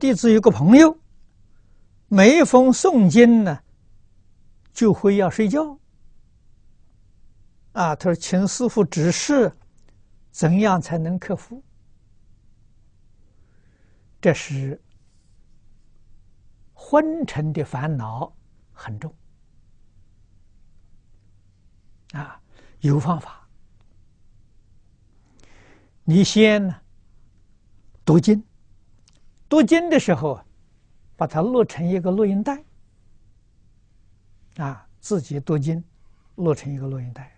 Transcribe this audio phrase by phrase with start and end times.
[0.00, 0.98] 弟子有个朋友，
[2.08, 3.60] 每逢诵经呢，
[4.72, 5.78] 就会要睡觉。
[7.72, 9.54] 啊，他说：“请师傅指示，
[10.30, 11.62] 怎样才能克服？”
[14.22, 14.82] 这是
[16.72, 18.34] 昏沉的烦恼
[18.72, 19.14] 很重
[22.12, 22.40] 啊，
[22.80, 23.46] 有方法。
[26.04, 26.74] 你先呢
[28.04, 28.42] 读经，
[29.50, 30.40] 读经的时候，
[31.16, 32.62] 把它录成一个录音带
[34.58, 35.82] 啊，自己读经
[36.36, 37.36] 录成一个录音带。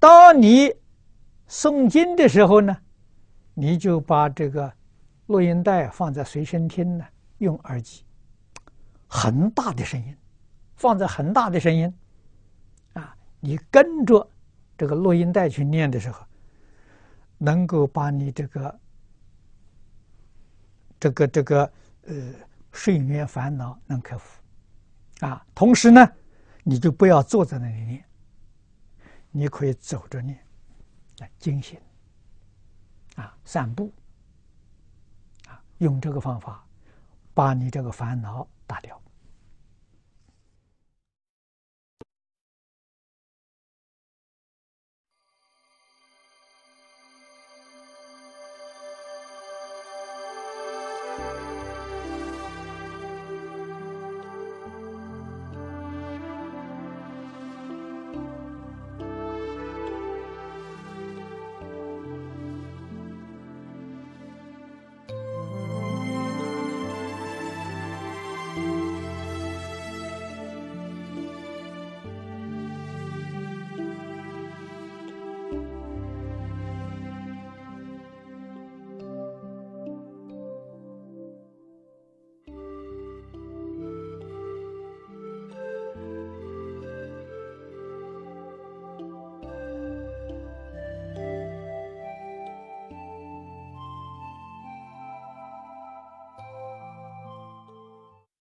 [0.00, 0.74] 当你
[1.48, 2.76] 诵经的时候呢，
[3.54, 4.70] 你就把这个
[5.26, 7.06] 录音带放在随身听呢，
[7.38, 8.04] 用耳机，
[9.06, 10.16] 很大的声音，
[10.74, 11.94] 放在很大的声音，
[12.94, 14.28] 啊，你跟着
[14.76, 16.26] 这个录音带去念的时候，
[17.38, 18.80] 能够把你这个
[21.04, 21.72] 这个这个
[22.06, 22.14] 呃
[22.72, 24.40] 睡眠烦恼能克服，
[25.20, 26.10] 啊，同时呢，
[26.62, 28.02] 你就不要坐在那里念。
[29.30, 30.38] 你可以走着念，
[31.18, 31.78] 来进行，
[33.16, 33.92] 啊，散步，
[35.46, 36.64] 啊，用这个方法
[37.34, 38.98] 把你这个烦恼打掉。